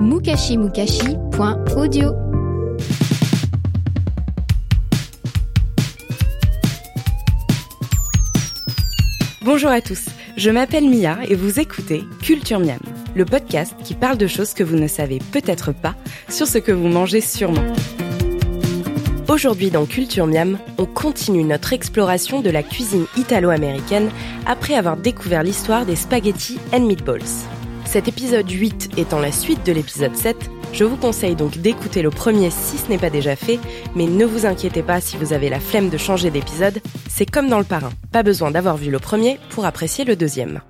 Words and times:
mukashimukashi.audio 0.00 2.14
Bonjour 9.42 9.70
à 9.70 9.80
tous, 9.80 10.06
je 10.36 10.50
m'appelle 10.50 10.88
Mia 10.88 11.18
et 11.28 11.34
vous 11.34 11.58
écoutez 11.58 12.04
Culture 12.22 12.60
Miam, 12.60 12.78
le 13.16 13.24
podcast 13.24 13.74
qui 13.82 13.94
parle 13.94 14.18
de 14.18 14.26
choses 14.26 14.54
que 14.54 14.62
vous 14.62 14.76
ne 14.76 14.86
savez 14.86 15.18
peut-être 15.32 15.72
pas 15.72 15.94
sur 16.28 16.46
ce 16.46 16.58
que 16.58 16.72
vous 16.72 16.88
mangez 16.88 17.20
sûrement. 17.20 17.64
Aujourd'hui 19.28 19.70
dans 19.70 19.86
Culture 19.86 20.26
Miam, 20.26 20.58
on 20.78 20.86
continue 20.86 21.44
notre 21.44 21.72
exploration 21.72 22.40
de 22.40 22.50
la 22.50 22.62
cuisine 22.62 23.06
italo-américaine 23.16 24.10
après 24.46 24.74
avoir 24.74 24.96
découvert 24.96 25.42
l'histoire 25.42 25.86
des 25.86 25.96
spaghettis 25.96 26.58
and 26.72 26.86
meatballs. 26.86 27.57
Cet 27.90 28.06
épisode 28.06 28.50
8 28.50 28.98
étant 28.98 29.18
la 29.18 29.32
suite 29.32 29.64
de 29.64 29.72
l'épisode 29.72 30.14
7, 30.14 30.36
je 30.74 30.84
vous 30.84 30.98
conseille 30.98 31.36
donc 31.36 31.56
d'écouter 31.56 32.02
le 32.02 32.10
premier 32.10 32.50
si 32.50 32.76
ce 32.76 32.86
n'est 32.90 32.98
pas 32.98 33.08
déjà 33.08 33.34
fait, 33.34 33.58
mais 33.94 34.04
ne 34.04 34.26
vous 34.26 34.44
inquiétez 34.44 34.82
pas 34.82 35.00
si 35.00 35.16
vous 35.16 35.32
avez 35.32 35.48
la 35.48 35.58
flemme 35.58 35.88
de 35.88 35.96
changer 35.96 36.30
d'épisode, 36.30 36.82
c'est 37.08 37.24
comme 37.24 37.48
dans 37.48 37.58
le 37.58 37.64
parrain, 37.64 37.88
pas 38.12 38.22
besoin 38.22 38.50
d'avoir 38.50 38.76
vu 38.76 38.90
le 38.90 38.98
premier 38.98 39.40
pour 39.48 39.64
apprécier 39.64 40.04
le 40.04 40.16
deuxième. 40.16 40.60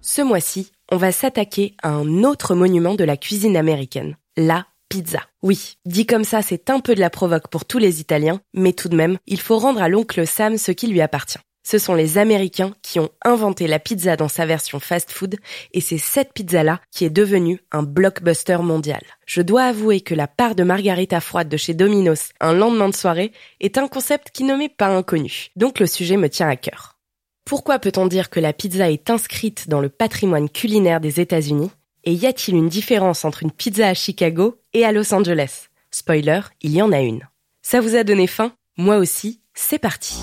Ce 0.00 0.22
mois-ci, 0.22 0.72
on 0.90 0.96
va 0.96 1.12
s'attaquer 1.12 1.76
à 1.82 1.90
un 1.90 2.24
autre 2.24 2.54
monument 2.54 2.94
de 2.94 3.04
la 3.04 3.18
cuisine 3.18 3.58
américaine, 3.58 4.16
la 4.38 4.64
pizza. 4.88 5.20
Oui, 5.42 5.76
dit 5.84 6.06
comme 6.06 6.24
ça, 6.24 6.40
c'est 6.40 6.70
un 6.70 6.80
peu 6.80 6.94
de 6.94 7.00
la 7.00 7.10
provoque 7.10 7.48
pour 7.48 7.66
tous 7.66 7.78
les 7.78 8.00
Italiens, 8.00 8.40
mais 8.54 8.72
tout 8.72 8.88
de 8.88 8.96
même, 8.96 9.18
il 9.26 9.38
faut 9.38 9.58
rendre 9.58 9.82
à 9.82 9.90
l'oncle 9.90 10.26
Sam 10.26 10.56
ce 10.56 10.72
qui 10.72 10.86
lui 10.86 11.02
appartient. 11.02 11.40
Ce 11.70 11.76
sont 11.76 11.94
les 11.94 12.16
Américains 12.16 12.72
qui 12.80 12.98
ont 12.98 13.10
inventé 13.22 13.66
la 13.66 13.78
pizza 13.78 14.16
dans 14.16 14.28
sa 14.28 14.46
version 14.46 14.80
fast-food 14.80 15.36
et 15.74 15.82
c'est 15.82 15.98
cette 15.98 16.32
pizza-là 16.32 16.80
qui 16.90 17.04
est 17.04 17.10
devenue 17.10 17.60
un 17.72 17.82
blockbuster 17.82 18.56
mondial. 18.62 19.02
Je 19.26 19.42
dois 19.42 19.64
avouer 19.64 20.00
que 20.00 20.14
la 20.14 20.28
part 20.28 20.54
de 20.54 20.62
margarita 20.62 21.20
froide 21.20 21.50
de 21.50 21.58
chez 21.58 21.74
Domino's 21.74 22.30
un 22.40 22.54
lendemain 22.54 22.88
de 22.88 22.94
soirée 22.94 23.32
est 23.60 23.76
un 23.76 23.86
concept 23.86 24.30
qui 24.30 24.44
ne 24.44 24.56
m'est 24.56 24.74
pas 24.74 24.86
inconnu. 24.86 25.48
Donc 25.56 25.78
le 25.78 25.86
sujet 25.86 26.16
me 26.16 26.30
tient 26.30 26.48
à 26.48 26.56
cœur. 26.56 26.96
Pourquoi 27.44 27.78
peut-on 27.78 28.06
dire 28.06 28.30
que 28.30 28.40
la 28.40 28.54
pizza 28.54 28.90
est 28.90 29.10
inscrite 29.10 29.68
dans 29.68 29.82
le 29.82 29.90
patrimoine 29.90 30.48
culinaire 30.48 31.02
des 31.02 31.20
États-Unis? 31.20 31.70
Et 32.04 32.14
y 32.14 32.24
a-t-il 32.24 32.56
une 32.56 32.70
différence 32.70 33.26
entre 33.26 33.42
une 33.42 33.52
pizza 33.52 33.88
à 33.88 33.92
Chicago 33.92 34.58
et 34.72 34.86
à 34.86 34.92
Los 34.92 35.12
Angeles? 35.12 35.66
Spoiler, 35.90 36.40
il 36.62 36.70
y 36.70 36.80
en 36.80 36.92
a 36.92 37.00
une. 37.00 37.28
Ça 37.60 37.82
vous 37.82 37.94
a 37.94 38.04
donné 38.04 38.26
faim? 38.26 38.52
Moi 38.78 38.96
aussi, 38.96 39.42
c'est 39.52 39.78
parti. 39.78 40.16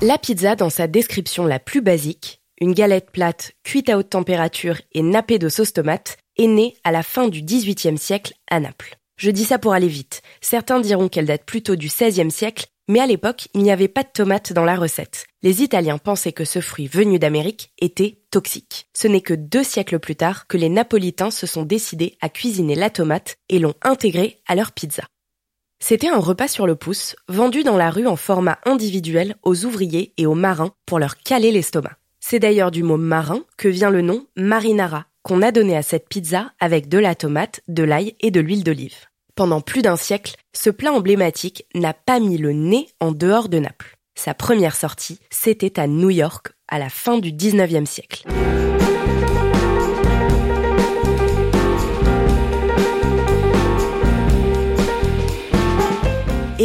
La 0.00 0.16
pizza, 0.16 0.54
dans 0.54 0.70
sa 0.70 0.86
description 0.86 1.44
la 1.44 1.58
plus 1.58 1.80
basique, 1.80 2.40
une 2.60 2.72
galette 2.72 3.10
plate 3.10 3.50
cuite 3.64 3.88
à 3.88 3.98
haute 3.98 4.10
température 4.10 4.80
et 4.92 5.02
nappée 5.02 5.40
de 5.40 5.48
sauce 5.48 5.72
tomate, 5.72 6.18
est 6.36 6.46
née 6.46 6.76
à 6.84 6.92
la 6.92 7.02
fin 7.02 7.26
du 7.26 7.42
XVIIIe 7.42 7.98
siècle 7.98 8.34
à 8.48 8.60
Naples. 8.60 8.96
Je 9.16 9.32
dis 9.32 9.44
ça 9.44 9.58
pour 9.58 9.72
aller 9.72 9.88
vite. 9.88 10.22
Certains 10.40 10.78
diront 10.78 11.08
qu'elle 11.08 11.26
date 11.26 11.44
plutôt 11.44 11.74
du 11.74 11.88
XVIe 11.88 12.30
siècle, 12.30 12.66
mais 12.86 13.00
à 13.00 13.06
l'époque, 13.06 13.48
il 13.54 13.62
n'y 13.64 13.72
avait 13.72 13.88
pas 13.88 14.04
de 14.04 14.10
tomate 14.14 14.52
dans 14.52 14.64
la 14.64 14.76
recette. 14.76 15.26
Les 15.42 15.62
Italiens 15.62 15.98
pensaient 15.98 16.32
que 16.32 16.44
ce 16.44 16.60
fruit 16.60 16.86
venu 16.86 17.18
d'Amérique 17.18 17.72
était 17.80 18.20
toxique. 18.30 18.86
Ce 18.96 19.08
n'est 19.08 19.20
que 19.20 19.34
deux 19.34 19.64
siècles 19.64 19.98
plus 19.98 20.14
tard 20.14 20.46
que 20.46 20.56
les 20.56 20.68
Napolitains 20.68 21.32
se 21.32 21.48
sont 21.48 21.64
décidés 21.64 22.16
à 22.20 22.28
cuisiner 22.28 22.76
la 22.76 22.90
tomate 22.90 23.34
et 23.48 23.58
l'ont 23.58 23.74
intégrée 23.82 24.38
à 24.46 24.54
leur 24.54 24.70
pizza. 24.70 25.02
C'était 25.80 26.08
un 26.08 26.18
repas 26.18 26.48
sur 26.48 26.66
le 26.66 26.74
pouce, 26.74 27.14
vendu 27.28 27.62
dans 27.62 27.76
la 27.76 27.90
rue 27.90 28.06
en 28.06 28.16
format 28.16 28.58
individuel 28.64 29.36
aux 29.42 29.64
ouvriers 29.64 30.12
et 30.16 30.26
aux 30.26 30.34
marins 30.34 30.72
pour 30.86 30.98
leur 30.98 31.16
caler 31.16 31.52
l'estomac. 31.52 31.96
C'est 32.20 32.40
d'ailleurs 32.40 32.70
du 32.70 32.82
mot 32.82 32.96
marin 32.96 33.42
que 33.56 33.68
vient 33.68 33.90
le 33.90 34.02
nom 34.02 34.26
marinara, 34.36 35.06
qu'on 35.22 35.40
a 35.40 35.52
donné 35.52 35.76
à 35.76 35.82
cette 35.82 36.08
pizza 36.08 36.52
avec 36.60 36.88
de 36.88 36.98
la 36.98 37.14
tomate, 37.14 37.60
de 37.68 37.84
l'ail 37.84 38.16
et 38.20 38.30
de 38.30 38.40
l'huile 38.40 38.64
d'olive. 38.64 39.06
Pendant 39.36 39.60
plus 39.60 39.82
d'un 39.82 39.96
siècle, 39.96 40.34
ce 40.52 40.68
plat 40.68 40.92
emblématique 40.92 41.64
n'a 41.74 41.94
pas 41.94 42.18
mis 42.18 42.38
le 42.38 42.52
nez 42.52 42.88
en 43.00 43.12
dehors 43.12 43.48
de 43.48 43.60
Naples. 43.60 43.96
Sa 44.16 44.34
première 44.34 44.74
sortie, 44.74 45.20
c'était 45.30 45.78
à 45.78 45.86
New 45.86 46.10
York 46.10 46.48
à 46.66 46.80
la 46.80 46.88
fin 46.88 47.18
du 47.18 47.30
19e 47.30 47.86
siècle. 47.86 48.26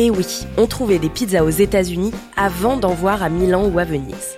Et 0.03 0.09
oui, 0.09 0.25
on 0.58 0.68
trouvait 0.68 1.00
des 1.00 1.08
pizzas 1.08 1.46
aux 1.46 1.50
États-Unis 1.50 2.12
avant 2.36 2.75
d'en 2.75 2.94
voir 2.94 3.24
à 3.24 3.30
Milan 3.30 3.69
ou 3.69 3.80
à 3.80 3.86
Venise. 3.86 4.36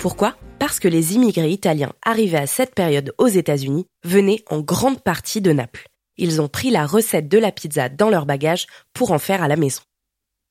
Pourquoi? 0.00 0.34
Parce 0.58 0.80
que 0.80 0.88
les 0.88 1.14
immigrés 1.14 1.52
italiens 1.52 1.92
arrivés 2.04 2.38
à 2.38 2.48
cette 2.48 2.74
période 2.74 3.14
aux 3.16 3.28
États-Unis 3.28 3.86
venaient 4.02 4.42
en 4.50 4.58
grande 4.58 5.00
partie 5.00 5.40
de 5.40 5.52
Naples. 5.52 5.86
Ils 6.16 6.40
ont 6.40 6.48
pris 6.48 6.70
la 6.70 6.86
recette 6.86 7.28
de 7.28 7.38
la 7.38 7.52
pizza 7.52 7.88
dans 7.88 8.10
leur 8.10 8.26
bagage 8.26 8.66
pour 8.94 9.12
en 9.12 9.20
faire 9.20 9.44
à 9.44 9.46
la 9.46 9.54
maison. 9.54 9.82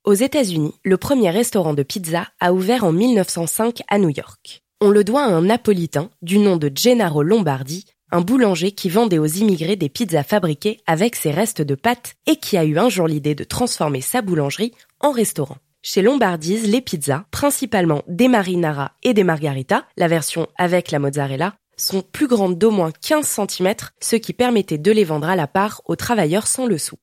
Aux 0.05 0.13
États-Unis, 0.13 0.75
le 0.85 0.95
premier 0.95 1.31
restaurant 1.31 1.73
de 1.73 1.83
pizza 1.83 2.29
a 2.39 2.53
ouvert 2.53 2.85
en 2.85 2.93
1905 2.93 3.81
à 3.89 3.97
New 3.97 4.11
York. 4.15 4.61
On 4.79 4.89
le 4.89 5.03
doit 5.03 5.23
à 5.23 5.33
un 5.33 5.41
napolitain 5.41 6.09
du 6.21 6.37
nom 6.37 6.55
de 6.55 6.71
Gennaro 6.73 7.23
Lombardi, 7.23 7.83
un 8.11 8.21
boulanger 8.21 8.71
qui 8.71 8.89
vendait 8.89 9.17
aux 9.17 9.25
immigrés 9.25 9.75
des 9.75 9.89
pizzas 9.89 10.23
fabriquées 10.23 10.79
avec 10.87 11.15
ses 11.15 11.31
restes 11.31 11.61
de 11.61 11.75
pâtes 11.75 12.15
et 12.27 12.35
qui 12.37 12.57
a 12.57 12.63
eu 12.63 12.77
un 12.77 12.89
jour 12.89 13.07
l'idée 13.07 13.35
de 13.35 13.43
transformer 13.43 14.01
sa 14.01 14.21
boulangerie 14.21 14.73
en 14.99 15.11
restaurant. 15.11 15.57
Chez 15.81 16.01
Lombardise, 16.01 16.67
les 16.67 16.81
pizzas, 16.81 17.25
principalement 17.31 18.01
des 18.07 18.27
marinara 18.27 18.93
et 19.03 19.13
des 19.13 19.23
margaritas, 19.23 19.85
la 19.97 20.07
version 20.07 20.47
avec 20.57 20.91
la 20.91 20.99
mozzarella, 20.99 21.55
sont 21.77 22.01
plus 22.01 22.27
grandes 22.27 22.57
d'au 22.57 22.71
moins 22.71 22.91
15 22.91 23.27
cm, 23.27 23.75
ce 23.99 24.15
qui 24.15 24.33
permettait 24.33 24.77
de 24.77 24.91
les 24.91 25.03
vendre 25.03 25.29
à 25.29 25.35
la 25.35 25.47
part 25.47 25.81
aux 25.85 25.95
travailleurs 25.95 26.47
sans 26.47 26.65
le 26.65 26.77
sou. 26.77 26.95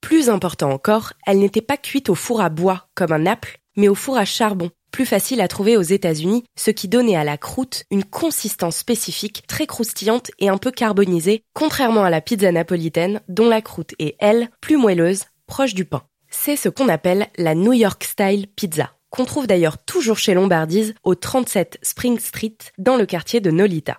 Plus 0.00 0.28
important 0.28 0.70
encore, 0.70 1.14
elles 1.26 1.38
n'étaient 1.38 1.62
pas 1.62 1.76
cuites 1.76 2.10
au 2.10 2.14
four 2.14 2.40
à 2.40 2.48
bois 2.48 2.88
comme 2.94 3.12
un 3.12 3.20
Naples, 3.20 3.58
mais 3.76 3.88
au 3.88 3.94
four 3.94 4.16
à 4.16 4.24
charbon, 4.24 4.70
plus 4.92 5.06
facile 5.06 5.40
à 5.40 5.48
trouver 5.48 5.76
aux 5.76 5.82
États-Unis, 5.82 6.44
ce 6.54 6.70
qui 6.70 6.86
donnait 6.86 7.16
à 7.16 7.24
la 7.24 7.38
croûte 7.38 7.84
une 7.90 8.04
consistance 8.04 8.76
spécifique, 8.76 9.42
très 9.48 9.66
croustillante 9.66 10.30
et 10.38 10.48
un 10.48 10.58
peu 10.58 10.70
carbonisée, 10.70 11.42
contrairement 11.54 12.04
à 12.04 12.10
la 12.10 12.20
pizza 12.20 12.52
napolitaine, 12.52 13.20
dont 13.28 13.48
la 13.48 13.62
croûte 13.62 13.94
est, 13.98 14.14
elle, 14.20 14.50
plus 14.60 14.76
moelleuse, 14.76 15.24
proche 15.46 15.74
du 15.74 15.84
pain. 15.84 16.02
C'est 16.30 16.56
ce 16.56 16.68
qu'on 16.68 16.88
appelle 16.88 17.28
la 17.36 17.54
New 17.54 17.72
York 17.72 18.04
Style 18.04 18.46
Pizza, 18.46 18.92
qu'on 19.10 19.24
trouve 19.24 19.46
d'ailleurs 19.46 19.78
toujours 19.84 20.18
chez 20.18 20.34
Lombardise, 20.34 20.94
au 21.02 21.14
37 21.14 21.78
Spring 21.82 22.18
Street, 22.18 22.56
dans 22.78 22.96
le 22.96 23.06
quartier 23.06 23.40
de 23.40 23.50
Nolita. 23.50 23.98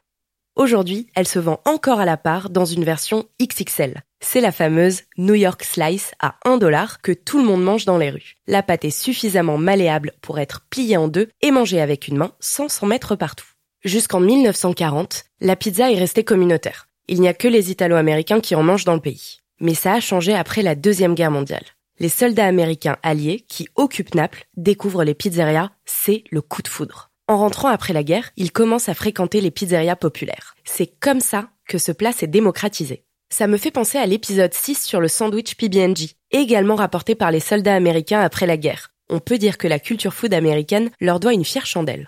Aujourd'hui, 0.55 1.07
elle 1.15 1.27
se 1.27 1.39
vend 1.39 1.61
encore 1.65 1.99
à 1.99 2.05
la 2.05 2.15
part 2.15 2.51
dans 2.51 2.65
une 2.65 2.83
version 2.83 3.25
XXL. 3.41 4.03
C'est 4.19 4.39
la 4.39 4.51
fameuse 4.51 5.01
New 5.17 5.33
York 5.33 5.63
Slice 5.63 6.11
à 6.19 6.35
1 6.45 6.57
dollar 6.57 7.01
que 7.01 7.11
tout 7.11 7.39
le 7.39 7.43
monde 7.43 7.63
mange 7.63 7.85
dans 7.85 7.97
les 7.97 8.11
rues. 8.11 8.35
La 8.45 8.61
pâte 8.61 8.85
est 8.85 8.91
suffisamment 8.91 9.57
malléable 9.57 10.13
pour 10.21 10.37
être 10.37 10.61
pliée 10.69 10.95
en 10.95 11.07
deux 11.07 11.29
et 11.41 11.49
mangée 11.49 11.81
avec 11.81 12.07
une 12.07 12.17
main 12.17 12.33
sans 12.39 12.69
s'en 12.69 12.85
mettre 12.85 13.15
partout. 13.15 13.47
Jusqu'en 13.83 14.19
1940, 14.19 15.23
la 15.41 15.55
pizza 15.55 15.91
est 15.91 15.97
restée 15.97 16.23
communautaire. 16.23 16.87
Il 17.07 17.19
n'y 17.19 17.27
a 17.27 17.33
que 17.33 17.47
les 17.47 17.71
Italo-Américains 17.71 18.39
qui 18.39 18.53
en 18.53 18.61
mangent 18.61 18.85
dans 18.85 18.93
le 18.93 19.01
pays. 19.01 19.39
Mais 19.59 19.73
ça 19.73 19.93
a 19.93 19.99
changé 19.99 20.35
après 20.35 20.61
la 20.61 20.75
Deuxième 20.75 21.15
Guerre 21.15 21.31
mondiale. 21.31 21.65
Les 21.99 22.09
soldats 22.09 22.45
américains 22.45 22.97
alliés 23.01 23.43
qui 23.49 23.69
occupent 23.75 24.13
Naples 24.13 24.45
découvrent 24.55 25.03
les 25.03 25.15
pizzerias, 25.15 25.71
c'est 25.85 26.23
le 26.29 26.41
coup 26.41 26.61
de 26.61 26.67
foudre. 26.67 27.09
En 27.29 27.37
rentrant 27.37 27.69
après 27.69 27.93
la 27.93 28.03
guerre, 28.03 28.31
il 28.35 28.51
commence 28.51 28.89
à 28.89 28.93
fréquenter 28.93 29.39
les 29.39 29.51
pizzerias 29.51 29.95
populaires. 29.95 30.55
C'est 30.65 30.87
comme 30.99 31.21
ça 31.21 31.47
que 31.69 31.77
ce 31.77 31.93
plat 31.93 32.11
s'est 32.11 32.27
démocratisé. 32.27 33.05
Ça 33.29 33.47
me 33.47 33.55
fait 33.55 33.71
penser 33.71 33.97
à 33.97 34.05
l'épisode 34.05 34.53
6 34.53 34.83
sur 34.83 34.99
le 34.99 35.07
sandwich 35.07 35.55
PB&J, 35.55 36.17
également 36.31 36.75
rapporté 36.75 37.15
par 37.15 37.31
les 37.31 37.39
soldats 37.39 37.75
américains 37.75 38.19
après 38.19 38.45
la 38.45 38.57
guerre. 38.57 38.91
On 39.09 39.19
peut 39.19 39.37
dire 39.37 39.57
que 39.57 39.69
la 39.69 39.79
culture 39.79 40.13
food 40.13 40.33
américaine 40.33 40.91
leur 40.99 41.21
doit 41.21 41.33
une 41.33 41.45
fière 41.45 41.65
chandelle. 41.65 42.07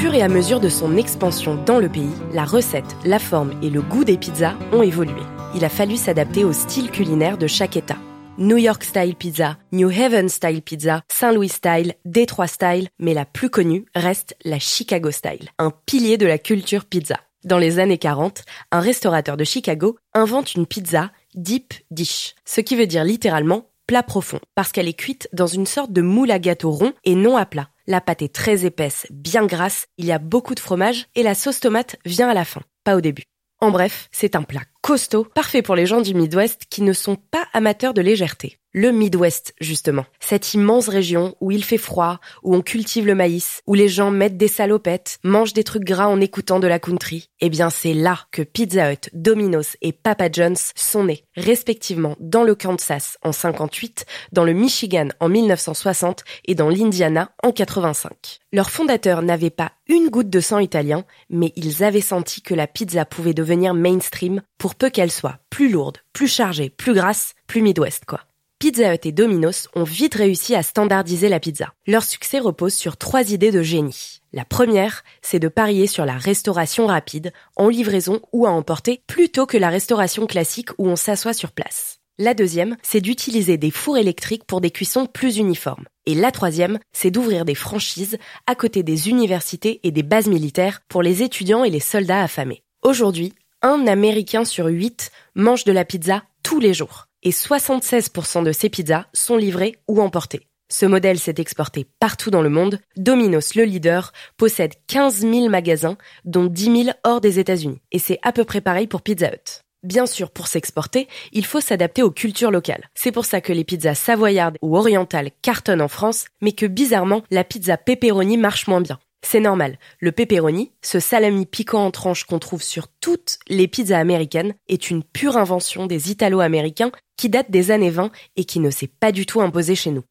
Fur 0.00 0.14
et 0.14 0.22
à 0.22 0.28
mesure 0.28 0.60
de 0.60 0.68
son 0.68 0.96
expansion 0.96 1.56
dans 1.56 1.80
le 1.80 1.88
pays, 1.88 2.14
la 2.32 2.44
recette, 2.44 2.96
la 3.04 3.18
forme 3.18 3.50
et 3.64 3.68
le 3.68 3.82
goût 3.82 4.04
des 4.04 4.16
pizzas 4.16 4.54
ont 4.70 4.82
évolué. 4.82 5.20
Il 5.56 5.64
a 5.64 5.68
fallu 5.68 5.96
s'adapter 5.96 6.44
au 6.44 6.52
style 6.52 6.92
culinaire 6.92 7.36
de 7.36 7.48
chaque 7.48 7.76
État. 7.76 7.96
New 8.38 8.58
York 8.58 8.84
Style 8.84 9.16
Pizza, 9.16 9.58
New 9.72 9.90
Haven 9.90 10.28
Style 10.28 10.62
Pizza, 10.62 11.02
Saint 11.08 11.32
Louis 11.32 11.48
Style, 11.48 11.94
Detroit 12.04 12.46
Style, 12.46 12.88
mais 13.00 13.12
la 13.12 13.24
plus 13.24 13.50
connue 13.50 13.86
reste 13.96 14.36
la 14.44 14.60
Chicago 14.60 15.10
Style, 15.10 15.48
un 15.58 15.72
pilier 15.84 16.16
de 16.16 16.26
la 16.26 16.38
culture 16.38 16.84
pizza. 16.84 17.18
Dans 17.44 17.58
les 17.58 17.80
années 17.80 17.98
40, 17.98 18.44
un 18.70 18.80
restaurateur 18.80 19.36
de 19.36 19.42
Chicago 19.42 19.96
invente 20.14 20.54
une 20.54 20.66
pizza 20.66 21.10
deep 21.34 21.74
dish, 21.90 22.36
ce 22.44 22.60
qui 22.60 22.76
veut 22.76 22.86
dire 22.86 23.02
littéralement 23.02 23.67
plat 23.88 24.04
profond, 24.04 24.38
parce 24.54 24.70
qu'elle 24.70 24.86
est 24.86 24.92
cuite 24.92 25.28
dans 25.32 25.48
une 25.48 25.66
sorte 25.66 25.92
de 25.92 26.02
moule 26.02 26.30
à 26.30 26.38
gâteau 26.38 26.70
rond 26.70 26.92
et 27.04 27.16
non 27.16 27.36
à 27.36 27.46
plat. 27.46 27.70
La 27.88 28.02
pâte 28.02 28.22
est 28.22 28.32
très 28.32 28.66
épaisse, 28.66 29.06
bien 29.10 29.46
grasse, 29.46 29.86
il 29.96 30.04
y 30.04 30.12
a 30.12 30.18
beaucoup 30.18 30.54
de 30.54 30.60
fromage 30.60 31.06
et 31.16 31.24
la 31.24 31.34
sauce 31.34 31.58
tomate 31.58 31.96
vient 32.04 32.28
à 32.28 32.34
la 32.34 32.44
fin, 32.44 32.60
pas 32.84 32.96
au 32.96 33.00
début. 33.00 33.24
En 33.60 33.70
bref, 33.70 34.08
c'est 34.12 34.36
un 34.36 34.42
plat 34.42 34.60
costaud, 34.82 35.24
parfait 35.24 35.62
pour 35.62 35.74
les 35.74 35.86
gens 35.86 36.02
du 36.02 36.14
Midwest 36.14 36.66
qui 36.70 36.82
ne 36.82 36.92
sont 36.92 37.16
pas 37.16 37.48
amateurs 37.54 37.94
de 37.94 38.02
légèreté. 38.02 38.57
Le 38.72 38.92
Midwest, 38.92 39.54
justement. 39.62 40.04
Cette 40.20 40.52
immense 40.52 40.88
région 40.88 41.34
où 41.40 41.50
il 41.50 41.64
fait 41.64 41.78
froid, 41.78 42.20
où 42.42 42.54
on 42.54 42.60
cultive 42.60 43.06
le 43.06 43.14
maïs, 43.14 43.62
où 43.66 43.72
les 43.72 43.88
gens 43.88 44.10
mettent 44.10 44.36
des 44.36 44.46
salopettes, 44.46 45.18
mangent 45.24 45.54
des 45.54 45.64
trucs 45.64 45.84
gras 45.84 46.08
en 46.08 46.20
écoutant 46.20 46.60
de 46.60 46.66
la 46.66 46.78
country. 46.78 47.30
Eh 47.40 47.48
bien, 47.48 47.70
c'est 47.70 47.94
là 47.94 48.26
que 48.30 48.42
Pizza 48.42 48.92
Hut, 48.92 49.08
Domino's 49.14 49.78
et 49.80 49.92
Papa 49.92 50.28
John's 50.30 50.72
sont 50.76 51.04
nés, 51.04 51.24
respectivement 51.34 52.14
dans 52.20 52.44
le 52.44 52.54
Kansas 52.54 53.16
en 53.22 53.32
58, 53.32 54.04
dans 54.32 54.44
le 54.44 54.52
Michigan 54.52 55.08
en 55.18 55.30
1960 55.30 56.24
et 56.44 56.54
dans 56.54 56.68
l'Indiana 56.68 57.30
en 57.42 57.52
85. 57.52 58.40
Leurs 58.52 58.70
fondateurs 58.70 59.22
n'avaient 59.22 59.48
pas 59.48 59.72
une 59.88 60.10
goutte 60.10 60.28
de 60.28 60.40
sang 60.40 60.58
italien, 60.58 61.06
mais 61.30 61.54
ils 61.56 61.84
avaient 61.84 62.02
senti 62.02 62.42
que 62.42 62.54
la 62.54 62.66
pizza 62.66 63.06
pouvait 63.06 63.32
devenir 63.32 63.72
mainstream 63.72 64.42
pour 64.58 64.74
peu 64.74 64.90
qu'elle 64.90 65.10
soit 65.10 65.38
plus 65.48 65.70
lourde, 65.70 65.98
plus 66.12 66.28
chargée, 66.28 66.68
plus 66.68 66.92
grasse, 66.92 67.34
plus 67.46 67.62
Midwest 67.62 68.04
quoi. 68.04 68.27
Pizza 68.58 68.92
Hut 68.92 69.06
et 69.06 69.12
Domino's 69.12 69.68
ont 69.76 69.84
vite 69.84 70.16
réussi 70.16 70.56
à 70.56 70.64
standardiser 70.64 71.28
la 71.28 71.38
pizza. 71.38 71.72
Leur 71.86 72.02
succès 72.02 72.40
repose 72.40 72.74
sur 72.74 72.96
trois 72.96 73.30
idées 73.30 73.52
de 73.52 73.62
génie. 73.62 74.20
La 74.32 74.44
première, 74.44 75.04
c'est 75.22 75.38
de 75.38 75.46
parier 75.46 75.86
sur 75.86 76.04
la 76.04 76.18
restauration 76.18 76.88
rapide, 76.88 77.32
en 77.54 77.68
livraison 77.68 78.20
ou 78.32 78.46
à 78.46 78.50
emporter, 78.50 79.00
plutôt 79.06 79.46
que 79.46 79.56
la 79.56 79.68
restauration 79.68 80.26
classique 80.26 80.70
où 80.76 80.88
on 80.88 80.96
s'assoit 80.96 81.34
sur 81.34 81.52
place. 81.52 82.00
La 82.18 82.34
deuxième, 82.34 82.76
c'est 82.82 83.00
d'utiliser 83.00 83.58
des 83.58 83.70
fours 83.70 83.96
électriques 83.96 84.44
pour 84.44 84.60
des 84.60 84.72
cuissons 84.72 85.06
plus 85.06 85.36
uniformes. 85.36 85.84
Et 86.06 86.16
la 86.16 86.32
troisième, 86.32 86.80
c'est 86.92 87.12
d'ouvrir 87.12 87.44
des 87.44 87.54
franchises 87.54 88.18
à 88.48 88.56
côté 88.56 88.82
des 88.82 89.08
universités 89.08 89.78
et 89.84 89.92
des 89.92 90.02
bases 90.02 90.26
militaires 90.26 90.80
pour 90.88 91.02
les 91.02 91.22
étudiants 91.22 91.62
et 91.62 91.70
les 91.70 91.78
soldats 91.78 92.24
affamés. 92.24 92.64
Aujourd'hui, 92.82 93.34
un 93.62 93.86
Américain 93.86 94.44
sur 94.44 94.66
huit 94.66 95.12
mange 95.36 95.62
de 95.62 95.70
la 95.70 95.84
pizza 95.84 96.24
tous 96.42 96.58
les 96.58 96.74
jours 96.74 97.07
et 97.22 97.30
76% 97.30 98.44
de 98.44 98.52
ces 98.52 98.68
pizzas 98.68 99.06
sont 99.12 99.36
livrées 99.36 99.76
ou 99.88 100.00
emportées. 100.00 100.48
Ce 100.70 100.84
modèle 100.84 101.18
s'est 101.18 101.34
exporté 101.38 101.86
partout 101.98 102.30
dans 102.30 102.42
le 102.42 102.50
monde. 102.50 102.78
Domino's, 102.96 103.54
le 103.54 103.64
leader, 103.64 104.12
possède 104.36 104.74
15 104.86 105.20
000 105.20 105.48
magasins, 105.48 105.96
dont 106.24 106.44
10 106.44 106.84
000 106.84 106.96
hors 107.04 107.22
des 107.22 107.38
États-Unis. 107.38 107.80
Et 107.90 107.98
c'est 107.98 108.18
à 108.22 108.32
peu 108.32 108.44
près 108.44 108.60
pareil 108.60 108.86
pour 108.86 109.00
Pizza 109.00 109.28
Hut. 109.28 109.62
Bien 109.82 110.06
sûr, 110.06 110.30
pour 110.30 110.48
s'exporter, 110.48 111.08
il 111.32 111.46
faut 111.46 111.60
s'adapter 111.60 112.02
aux 112.02 112.10
cultures 112.10 112.50
locales. 112.50 112.90
C'est 112.94 113.12
pour 113.12 113.24
ça 113.24 113.40
que 113.40 113.52
les 113.52 113.64
pizzas 113.64 113.94
savoyardes 113.94 114.58
ou 114.60 114.76
orientales 114.76 115.30
cartonnent 115.40 115.80
en 115.80 115.88
France, 115.88 116.26
mais 116.42 116.52
que 116.52 116.66
bizarrement, 116.66 117.22
la 117.30 117.44
pizza 117.44 117.76
pepperoni 117.76 118.36
marche 118.36 118.66
moins 118.66 118.80
bien. 118.80 118.98
C'est 119.22 119.40
normal. 119.40 119.78
Le 120.00 120.12
pepperoni, 120.12 120.72
ce 120.80 121.00
salami 121.00 121.44
piquant 121.44 121.84
en 121.84 121.90
tranches 121.90 122.24
qu'on 122.24 122.38
trouve 122.38 122.62
sur 122.62 122.88
toutes 122.88 123.38
les 123.48 123.68
pizzas 123.68 123.98
américaines, 123.98 124.54
est 124.68 124.90
une 124.90 125.02
pure 125.02 125.36
invention 125.36 125.86
des 125.86 126.10
Italo-américains 126.10 126.92
qui 127.16 127.28
date 127.28 127.50
des 127.50 127.70
années 127.70 127.90
20 127.90 128.10
et 128.36 128.44
qui 128.44 128.60
ne 128.60 128.70
s'est 128.70 128.86
pas 128.88 129.12
du 129.12 129.26
tout 129.26 129.40
imposé 129.40 129.74
chez 129.74 129.90
nous. 129.90 130.04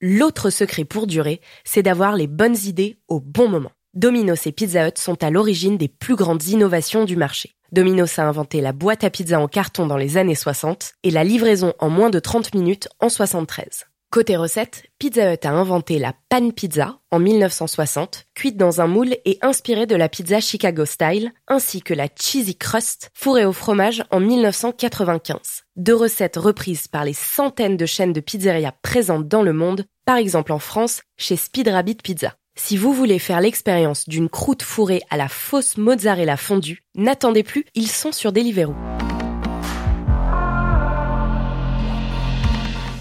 L'autre 0.00 0.48
secret 0.48 0.84
pour 0.84 1.06
durer, 1.06 1.42
c'est 1.64 1.82
d'avoir 1.82 2.16
les 2.16 2.26
bonnes 2.26 2.56
idées 2.64 2.98
au 3.08 3.20
bon 3.20 3.48
moment. 3.48 3.72
Domino's 3.92 4.46
et 4.46 4.52
Pizza 4.52 4.88
Hut 4.88 4.92
sont 4.96 5.22
à 5.22 5.30
l'origine 5.30 5.76
des 5.76 5.88
plus 5.88 6.16
grandes 6.16 6.46
innovations 6.46 7.04
du 7.04 7.16
marché. 7.16 7.52
Domino's 7.72 8.18
a 8.18 8.26
inventé 8.26 8.60
la 8.60 8.72
boîte 8.72 9.04
à 9.04 9.10
pizza 9.10 9.38
en 9.38 9.48
carton 9.48 9.86
dans 9.86 9.96
les 9.96 10.16
années 10.16 10.34
60 10.34 10.94
et 11.02 11.10
la 11.10 11.24
livraison 11.24 11.74
en 11.78 11.90
moins 11.90 12.10
de 12.10 12.18
30 12.18 12.54
minutes 12.54 12.88
en 13.00 13.08
73. 13.08 13.89
Côté 14.12 14.36
recette, 14.36 14.86
Pizza 14.98 15.32
Hut 15.32 15.46
a 15.46 15.52
inventé 15.52 16.00
la 16.00 16.12
pan 16.28 16.50
pizza 16.50 16.98
en 17.12 17.20
1960, 17.20 18.26
cuite 18.34 18.56
dans 18.56 18.80
un 18.80 18.88
moule 18.88 19.14
et 19.24 19.38
inspirée 19.40 19.86
de 19.86 19.94
la 19.94 20.08
pizza 20.08 20.40
Chicago 20.40 20.84
style, 20.84 21.32
ainsi 21.46 21.80
que 21.80 21.94
la 21.94 22.08
cheesy 22.08 22.56
crust 22.56 23.10
fourrée 23.14 23.44
au 23.44 23.52
fromage 23.52 24.02
en 24.10 24.18
1995. 24.18 25.62
Deux 25.76 25.94
recettes 25.94 26.38
reprises 26.38 26.88
par 26.88 27.04
les 27.04 27.12
centaines 27.12 27.76
de 27.76 27.86
chaînes 27.86 28.12
de 28.12 28.18
pizzerias 28.18 28.74
présentes 28.82 29.28
dans 29.28 29.44
le 29.44 29.52
monde, 29.52 29.84
par 30.06 30.16
exemple 30.16 30.50
en 30.50 30.58
France, 30.58 31.02
chez 31.16 31.36
Speed 31.36 31.68
Rabbit 31.68 31.98
Pizza. 32.02 32.34
Si 32.56 32.76
vous 32.76 32.92
voulez 32.92 33.20
faire 33.20 33.40
l'expérience 33.40 34.08
d'une 34.08 34.28
croûte 34.28 34.64
fourrée 34.64 35.02
à 35.10 35.18
la 35.18 35.28
fausse 35.28 35.76
mozzarella 35.76 36.36
fondue, 36.36 36.82
n'attendez 36.96 37.44
plus, 37.44 37.64
ils 37.76 37.88
sont 37.88 38.10
sur 38.10 38.32
Deliveroo. 38.32 38.74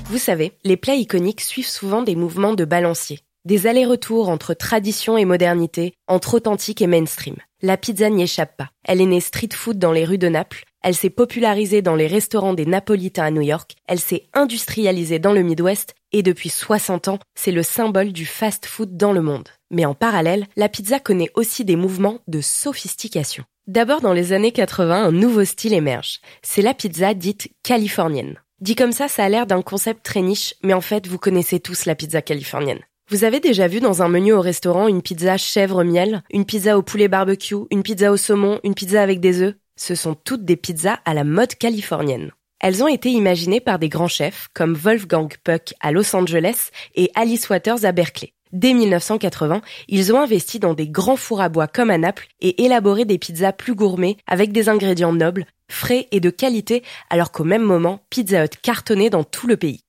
Vous 0.09 0.17
savez, 0.17 0.53
les 0.63 0.75
plats 0.75 0.95
iconiques 0.95 1.41
suivent 1.41 1.67
souvent 1.67 2.01
des 2.01 2.15
mouvements 2.15 2.55
de 2.55 2.65
balancier, 2.65 3.19
des 3.45 3.67
allers-retours 3.67 4.29
entre 4.29 4.55
tradition 4.55 5.19
et 5.19 5.25
modernité, 5.25 5.93
entre 6.07 6.33
authentique 6.33 6.81
et 6.81 6.87
mainstream. 6.87 7.35
La 7.61 7.77
pizza 7.77 8.09
n'y 8.09 8.23
échappe 8.23 8.57
pas. 8.57 8.71
Elle 8.83 9.01
est 9.01 9.05
née 9.05 9.21
street 9.21 9.49
food 9.53 9.77
dans 9.77 9.91
les 9.91 10.05
rues 10.05 10.17
de 10.17 10.27
Naples, 10.27 10.65
elle 10.81 10.95
s'est 10.95 11.11
popularisée 11.11 11.83
dans 11.83 11.95
les 11.95 12.07
restaurants 12.07 12.55
des 12.55 12.65
Napolitains 12.65 13.25
à 13.25 13.29
New 13.29 13.43
York, 13.43 13.75
elle 13.87 13.99
s'est 13.99 14.25
industrialisée 14.33 15.19
dans 15.19 15.31
le 15.31 15.43
Midwest, 15.43 15.93
et 16.11 16.23
depuis 16.23 16.49
60 16.49 17.07
ans, 17.09 17.19
c'est 17.35 17.51
le 17.51 17.61
symbole 17.61 18.11
du 18.11 18.25
fast-food 18.25 18.97
dans 18.97 19.11
le 19.11 19.21
monde. 19.21 19.49
Mais 19.69 19.85
en 19.85 19.93
parallèle, 19.93 20.47
la 20.55 20.69
pizza 20.69 20.99
connaît 20.99 21.29
aussi 21.35 21.65
des 21.65 21.75
mouvements 21.75 22.21
de 22.27 22.41
sophistication. 22.41 23.43
D'abord 23.67 24.01
dans 24.01 24.13
les 24.13 24.33
années 24.33 24.53
80, 24.53 25.03
un 25.05 25.11
nouveau 25.11 25.45
style 25.45 25.75
émerge. 25.75 26.19
C'est 26.41 26.63
la 26.63 26.73
pizza 26.73 27.13
dite 27.13 27.49
californienne. 27.61 28.39
Dit 28.61 28.75
comme 28.75 28.91
ça, 28.91 29.07
ça 29.07 29.23
a 29.23 29.29
l'air 29.29 29.47
d'un 29.47 29.61
concept 29.61 30.03
très 30.03 30.21
niche, 30.21 30.53
mais 30.63 30.73
en 30.73 30.81
fait, 30.81 31.07
vous 31.07 31.17
connaissez 31.17 31.61
tous 31.61 31.85
la 31.85 31.95
pizza 31.95 32.21
californienne. 32.21 32.81
Vous 33.09 33.23
avez 33.23 33.39
déjà 33.39 33.67
vu 33.67 33.79
dans 33.79 34.03
un 34.03 34.09
menu 34.09 34.33
au 34.33 34.41
restaurant 34.41 34.89
une 34.89 35.01
pizza 35.01 35.37
chèvre-miel, 35.37 36.23
une 36.29 36.45
pizza 36.45 36.77
au 36.77 36.81
poulet 36.81 37.07
barbecue, 37.07 37.55
une 37.71 37.83
pizza 37.83 38.11
au 38.11 38.17
saumon, 38.17 38.59
une 38.65 38.75
pizza 38.75 39.01
avec 39.01 39.21
des 39.21 39.41
œufs? 39.41 39.55
Ce 39.77 39.95
sont 39.95 40.13
toutes 40.13 40.43
des 40.43 40.57
pizzas 40.57 40.99
à 41.05 41.13
la 41.13 41.23
mode 41.23 41.55
californienne. 41.55 42.31
Elles 42.59 42.83
ont 42.83 42.89
été 42.89 43.09
imaginées 43.09 43.61
par 43.61 43.79
des 43.79 43.87
grands 43.87 44.09
chefs 44.09 44.49
comme 44.53 44.73
Wolfgang 44.73 45.33
Puck 45.45 45.73
à 45.79 45.93
Los 45.93 46.13
Angeles 46.13 46.71
et 46.95 47.09
Alice 47.15 47.49
Waters 47.49 47.85
à 47.85 47.93
Berkeley. 47.93 48.33
Dès 48.51 48.73
1980, 48.73 49.61
ils 49.87 50.11
ont 50.13 50.19
investi 50.19 50.59
dans 50.59 50.73
des 50.73 50.89
grands 50.89 51.15
fours 51.15 51.39
à 51.39 51.49
bois 51.49 51.67
comme 51.67 51.91
à 51.91 51.97
Naples 51.97 52.27
et 52.41 52.63
élaboré 52.65 53.05
des 53.05 53.17
pizzas 53.17 53.53
plus 53.53 53.75
gourmets 53.75 54.17
avec 54.27 54.51
des 54.51 54.67
ingrédients 54.67 55.13
nobles, 55.13 55.45
frais 55.69 56.07
et 56.11 56.19
de 56.19 56.29
qualité, 56.29 56.83
alors 57.09 57.31
qu'au 57.31 57.43
même 57.43 57.63
moment, 57.63 58.01
Pizza 58.09 58.43
Hut 58.43 58.57
cartonnait 58.61 59.09
dans 59.09 59.23
tout 59.23 59.47
le 59.47 59.57
pays. 59.57 59.83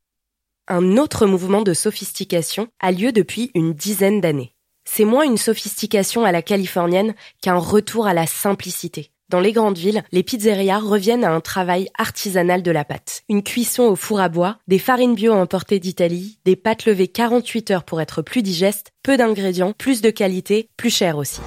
Un 0.69 0.97
autre 0.99 1.27
mouvement 1.27 1.63
de 1.63 1.75
sophistication 1.75 2.69
a 2.79 2.93
lieu 2.93 3.11
depuis 3.11 3.51
une 3.55 3.73
dizaine 3.73 4.21
d'années. 4.21 4.55
C'est 4.85 5.05
moins 5.05 5.25
une 5.25 5.37
sophistication 5.37 6.25
à 6.25 6.33
la 6.33 6.43
californienne 6.43 7.15
qu'un 7.43 7.57
retour 7.57 8.07
à 8.07 8.15
la 8.15 8.27
simplicité. 8.27 9.11
Dans 9.31 9.39
les 9.39 9.53
grandes 9.53 9.79
villes, 9.79 10.03
les 10.11 10.25
pizzerias 10.25 10.81
reviennent 10.81 11.23
à 11.23 11.31
un 11.31 11.41
travail 11.41 11.89
artisanal 11.97 12.65
de 12.65 12.71
la 12.73 12.85
pâte. 12.85 13.23
Une 13.29 13.45
cuisson 13.45 13.85
au 13.85 13.95
four 13.95 14.19
à 14.19 14.29
bois, 14.29 14.59
des 14.67 14.81
farines 14.81 15.15
bio 15.15 15.33
importées 15.35 15.79
d'Italie, 15.79 16.41
des 16.45 16.57
pâtes 16.57 16.85
levées 16.85 17.07
48 17.07 17.71
heures 17.71 17.85
pour 17.85 18.01
être 18.01 18.23
plus 18.23 18.43
digestes, 18.43 18.91
peu 19.05 19.17
d'ingrédients, 19.17 19.73
plus 19.73 20.01
de 20.01 20.11
qualité, 20.11 20.69
plus 20.77 20.91
cher 20.91 21.17
aussi. 21.17 21.41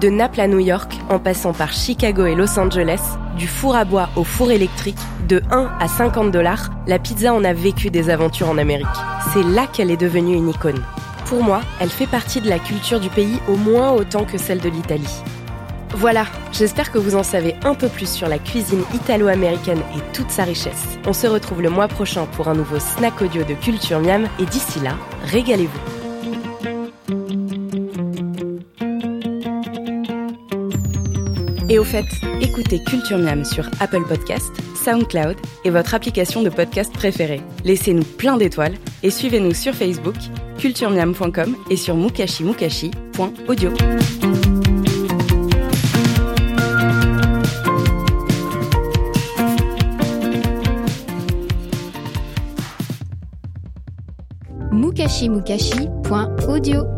De 0.00 0.10
Naples 0.10 0.40
à 0.40 0.46
New 0.46 0.60
York, 0.60 0.92
en 1.08 1.18
passant 1.18 1.52
par 1.52 1.72
Chicago 1.72 2.24
et 2.24 2.36
Los 2.36 2.56
Angeles, 2.56 3.00
du 3.36 3.48
four 3.48 3.74
à 3.74 3.84
bois 3.84 4.08
au 4.14 4.22
four 4.22 4.52
électrique, 4.52 4.98
de 5.26 5.42
1 5.50 5.72
à 5.80 5.88
50 5.88 6.30
dollars, 6.30 6.70
la 6.86 7.00
pizza 7.00 7.34
en 7.34 7.42
a 7.42 7.52
vécu 7.52 7.90
des 7.90 8.08
aventures 8.08 8.48
en 8.48 8.58
Amérique. 8.58 8.86
C'est 9.32 9.42
là 9.42 9.66
qu'elle 9.66 9.90
est 9.90 9.96
devenue 9.96 10.36
une 10.36 10.50
icône. 10.50 10.80
Pour 11.26 11.42
moi, 11.42 11.62
elle 11.80 11.88
fait 11.88 12.06
partie 12.06 12.40
de 12.40 12.48
la 12.48 12.60
culture 12.60 13.00
du 13.00 13.08
pays 13.08 13.40
au 13.48 13.56
moins 13.56 13.90
autant 13.90 14.24
que 14.24 14.38
celle 14.38 14.60
de 14.60 14.68
l'Italie. 14.68 15.22
Voilà, 15.94 16.26
j'espère 16.52 16.92
que 16.92 16.98
vous 16.98 17.16
en 17.16 17.24
savez 17.24 17.56
un 17.64 17.74
peu 17.74 17.88
plus 17.88 18.08
sur 18.08 18.28
la 18.28 18.38
cuisine 18.38 18.84
italo-américaine 18.94 19.82
et 19.96 20.12
toute 20.12 20.30
sa 20.30 20.44
richesse. 20.44 20.96
On 21.08 21.12
se 21.12 21.26
retrouve 21.26 21.60
le 21.60 21.70
mois 21.70 21.88
prochain 21.88 22.26
pour 22.36 22.46
un 22.46 22.54
nouveau 22.54 22.78
snack 22.78 23.20
audio 23.20 23.42
de 23.42 23.54
Culture 23.54 23.98
Miam 23.98 24.28
et 24.38 24.44
d'ici 24.44 24.78
là, 24.78 24.94
régalez-vous. 25.24 25.97
Et 31.68 31.78
au 31.78 31.84
fait, 31.84 32.06
écoutez 32.40 32.82
Culture 32.82 33.18
Miam 33.18 33.44
sur 33.44 33.66
Apple 33.80 34.04
Podcast, 34.08 34.50
SoundCloud 34.82 35.36
et 35.64 35.70
votre 35.70 35.94
application 35.94 36.42
de 36.42 36.48
podcast 36.48 36.92
préférée. 36.92 37.42
Laissez-nous 37.64 38.04
plein 38.04 38.36
d'étoiles 38.36 38.74
et 39.02 39.10
suivez-nous 39.10 39.54
sur 39.54 39.74
Facebook, 39.74 40.16
culturemiam.com 40.58 41.56
et 41.70 41.76
sur 41.76 41.94
mukashimukashi.com 41.94 43.08
mukassi.audio. 43.18 43.72
mukashimukashi.audio. 54.72 56.97